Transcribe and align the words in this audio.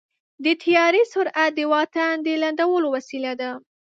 د 0.43 0.45
طیارې 0.63 1.03
سرعت 1.13 1.51
د 1.55 1.59
واټن 1.71 2.15
د 2.25 2.27
لنډولو 2.43 2.87
وسیله 2.95 3.31
ده. 3.41 3.51